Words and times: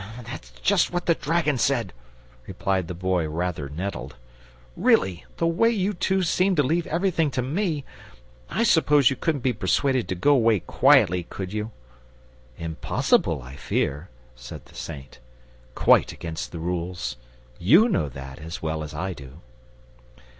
"That's 0.23 0.49
just 0.63 0.91
what 0.91 1.05
the 1.05 1.13
dragon 1.13 1.59
said," 1.59 1.93
replied 2.47 2.87
the 2.87 2.95
Boy, 2.95 3.29
rather 3.29 3.69
nettled. 3.69 4.15
"Really, 4.75 5.25
the 5.37 5.45
way 5.45 5.69
you 5.69 5.93
two 5.93 6.23
seem 6.23 6.55
to 6.55 6.63
leave 6.63 6.87
everything 6.87 7.29
to 7.29 7.43
me 7.43 7.85
I 8.49 8.63
suppose 8.63 9.11
you 9.11 9.15
couldn't 9.15 9.43
be 9.43 9.53
persuaded 9.53 10.07
to 10.09 10.15
go 10.15 10.31
away 10.33 10.61
quietly, 10.61 11.21
could 11.29 11.53
you?" 11.53 11.69
"Impossible, 12.57 13.43
I 13.43 13.55
fear," 13.57 14.09
said 14.35 14.65
the 14.65 14.73
Saint. 14.75 15.19
"Quite 15.75 16.11
against 16.11 16.51
the 16.51 16.57
rules. 16.57 17.17
YOU 17.59 17.87
know 17.87 18.09
that 18.09 18.39
as 18.39 18.59
well 18.59 18.81
as 18.81 18.95
I 18.95 19.13
do." 19.13 19.39